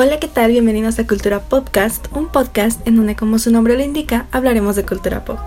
[0.00, 0.52] Hola, ¿qué tal?
[0.52, 4.86] Bienvenidos a Cultura Podcast, un podcast en donde, como su nombre lo indica, hablaremos de
[4.86, 5.40] cultura pop.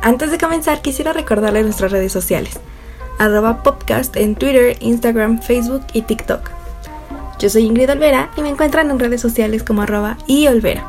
[0.00, 2.60] Antes de comenzar, quisiera recordarles nuestras redes sociales,
[3.18, 6.52] arroba podcast en Twitter, Instagram, Facebook y TikTok.
[7.40, 10.88] Yo soy Ingrid Olvera y me encuentran en redes sociales como arroba y Olvera.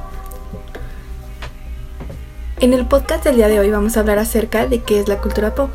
[2.60, 5.18] En el podcast del día de hoy vamos a hablar acerca de qué es la
[5.22, 5.72] cultura pop.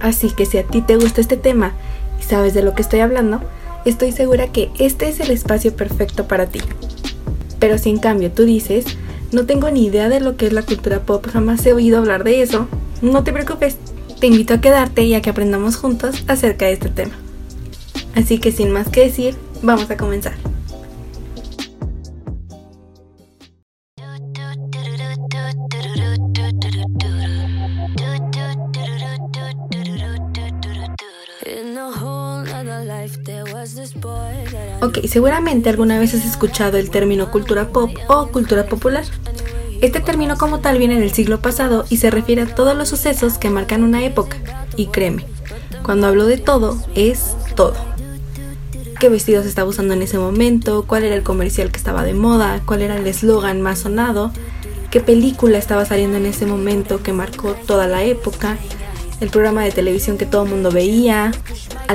[0.00, 1.70] Así que si a ti te gusta este tema
[2.18, 3.42] y sabes de lo que estoy hablando,
[3.84, 6.60] estoy segura que este es el espacio perfecto para ti.
[7.58, 8.84] Pero si en cambio tú dices,
[9.32, 12.24] no tengo ni idea de lo que es la cultura pop, jamás he oído hablar
[12.24, 12.68] de eso,
[13.02, 13.76] no te preocupes,
[14.20, 17.14] te invito a quedarte y a que aprendamos juntos acerca de este tema.
[18.14, 20.34] Así que sin más que decir, vamos a comenzar.
[34.80, 39.04] Ok, seguramente alguna vez has escuchado el término cultura pop o cultura popular.
[39.80, 43.38] Este término como tal viene del siglo pasado y se refiere a todos los sucesos
[43.38, 44.38] que marcan una época.
[44.76, 45.26] Y créeme,
[45.82, 47.74] cuando hablo de todo, es todo.
[49.00, 50.84] ¿Qué vestidos estaba usando en ese momento?
[50.86, 52.62] ¿Cuál era el comercial que estaba de moda?
[52.64, 54.32] ¿Cuál era el eslogan más sonado?
[54.90, 58.56] ¿Qué película estaba saliendo en ese momento que marcó toda la época?
[59.20, 61.32] el programa de televisión que todo el mundo veía,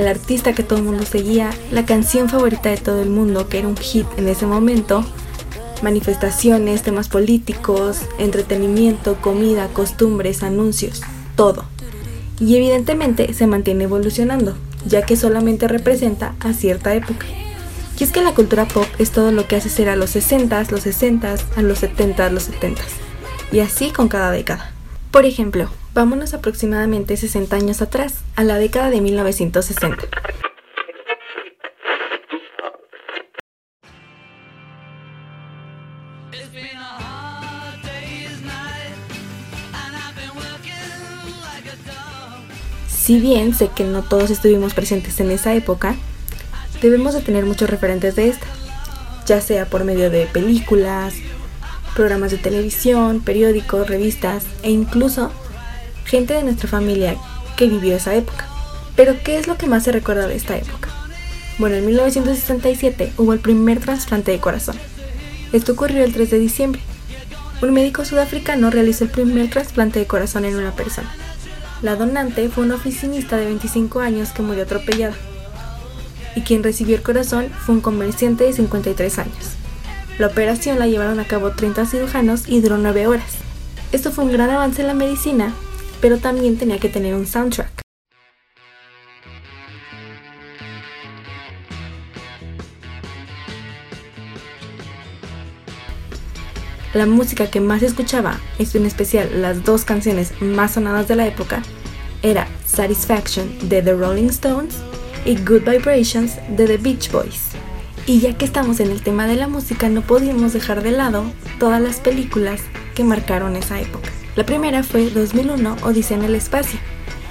[0.00, 3.58] al artista que todo el mundo seguía, la canción favorita de todo el mundo, que
[3.58, 5.04] era un hit en ese momento,
[5.82, 11.02] manifestaciones, temas políticos, entretenimiento, comida, costumbres, anuncios,
[11.36, 11.64] todo.
[12.38, 17.26] Y evidentemente se mantiene evolucionando, ya que solamente representa a cierta época.
[17.98, 20.70] Y es que la cultura pop es todo lo que hace ser a los 60s,
[20.70, 22.78] los 60s, a los 70s, los 70s.
[23.52, 24.72] Y así con cada década.
[25.10, 30.08] Por ejemplo, vámonos aproximadamente 60 años atrás, a la década de 1960.
[42.88, 45.96] Si bien sé que no todos estuvimos presentes en esa época,
[46.80, 48.46] debemos de tener muchos referentes de esta,
[49.26, 51.14] ya sea por medio de películas,
[51.96, 55.32] programas de televisión, periódicos, revistas e incluso
[56.04, 57.16] gente de nuestra familia
[57.56, 58.46] que vivió esa época.
[58.96, 60.88] Pero ¿qué es lo que más se recuerda de esta época?
[61.58, 64.76] Bueno, en 1967 hubo el primer trasplante de corazón.
[65.52, 66.80] Esto ocurrió el 3 de diciembre.
[67.62, 71.10] Un médico sudafricano realizó el primer trasplante de corazón en una persona.
[71.82, 75.14] La donante fue una oficinista de 25 años que murió atropellada.
[76.36, 79.56] Y quien recibió el corazón fue un comerciante de 53 años.
[80.18, 83.32] La operación la llevaron a cabo 30 cirujanos y duró 9 horas.
[83.92, 85.54] Esto fue un gran avance en la medicina,
[86.00, 87.80] pero también tenía que tener un soundtrack.
[96.92, 101.62] La música que más escuchaba, en especial las dos canciones más sonadas de la época,
[102.22, 104.74] era Satisfaction de The Rolling Stones
[105.24, 107.50] y Good Vibrations de The Beach Boys.
[108.06, 111.24] Y ya que estamos en el tema de la música, no podíamos dejar de lado
[111.60, 112.60] todas las películas
[112.96, 114.10] que marcaron esa época.
[114.40, 116.80] La primera fue 2001 Odisea en el Espacio,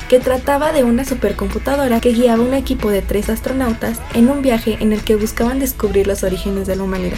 [0.10, 4.78] que trataba de una supercomputadora que guiaba un equipo de tres astronautas en un viaje
[4.80, 7.18] en el que buscaban descubrir los orígenes de la humanidad.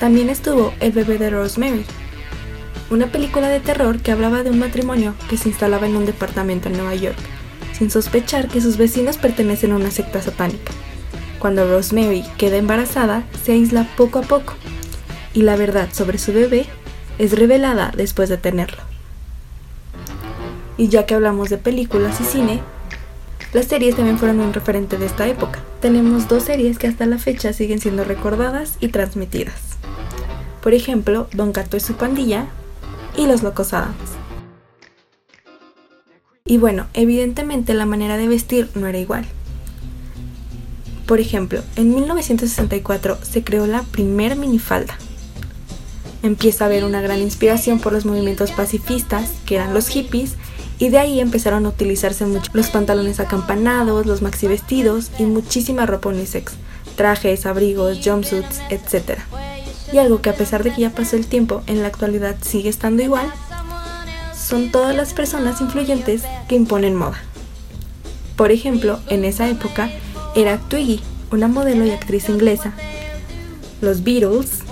[0.00, 1.84] También estuvo El bebé de Rosemary,
[2.90, 6.68] una película de terror que hablaba de un matrimonio que se instalaba en un departamento
[6.68, 7.18] en Nueva York,
[7.72, 10.72] sin sospechar que sus vecinos pertenecen a una secta satánica.
[11.38, 14.54] Cuando Rosemary queda embarazada, se aísla poco a poco
[15.34, 16.66] y la verdad sobre su bebé
[17.18, 18.82] es revelada después de tenerlo.
[20.76, 22.60] Y ya que hablamos de películas y cine,
[23.52, 25.60] las series también fueron un referente de esta época.
[25.80, 29.60] Tenemos dos series que hasta la fecha siguen siendo recordadas y transmitidas.
[30.60, 32.46] Por ejemplo, Don Gato y su pandilla
[33.16, 33.94] y Los Locos Adams.
[36.46, 39.24] Y bueno, evidentemente la manera de vestir no era igual.
[41.06, 44.96] Por ejemplo, en 1964 se creó la primer minifalda.
[46.24, 50.36] Empieza a haber una gran inspiración por los movimientos pacifistas, que eran los hippies,
[50.78, 55.84] y de ahí empezaron a utilizarse mucho los pantalones acampanados, los maxi vestidos y muchísima
[55.84, 56.54] ropa unisex,
[56.96, 59.18] trajes, abrigos, jumpsuits, etc.
[59.92, 62.70] Y algo que a pesar de que ya pasó el tiempo, en la actualidad sigue
[62.70, 63.30] estando igual,
[64.34, 67.22] son todas las personas influyentes que imponen moda.
[68.36, 69.90] Por ejemplo, en esa época
[70.34, 72.72] era Twiggy, una modelo y actriz inglesa,
[73.82, 74.63] los Beatles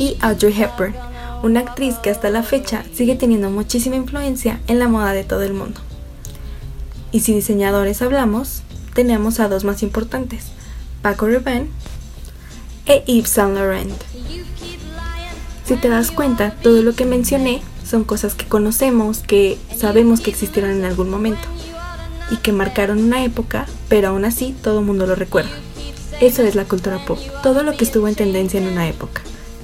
[0.00, 0.94] y Audrey Hepburn,
[1.42, 5.42] una actriz que hasta la fecha sigue teniendo muchísima influencia en la moda de todo
[5.42, 5.78] el mundo.
[7.12, 8.62] Y si diseñadores hablamos,
[8.94, 10.46] tenemos a dos más importantes,
[11.02, 11.68] Paco Rabanne
[12.86, 13.92] e Yves Saint Laurent.
[15.66, 20.30] Si te das cuenta, todo lo que mencioné son cosas que conocemos, que sabemos que
[20.30, 21.46] existieron en algún momento
[22.30, 25.50] y que marcaron una época, pero aún así todo el mundo lo recuerda.
[26.22, 29.20] Eso es la cultura pop, todo lo que estuvo en tendencia en una época.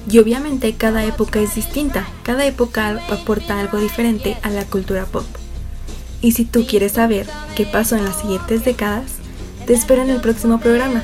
[0.09, 5.27] Y obviamente cada época es distinta, cada época aporta algo diferente a la cultura pop.
[6.21, 9.13] Y si tú quieres saber qué pasó en las siguientes décadas,
[9.67, 11.03] te espero en el próximo programa.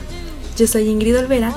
[0.57, 1.53] Yo soy Ingrid Olvera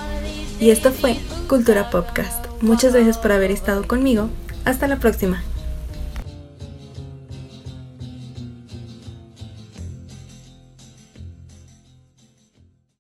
[0.59, 2.45] y esto fue Cultura Popcast.
[2.62, 4.30] Muchas gracias por haber estado conmigo.
[4.65, 5.44] Hasta la próxima.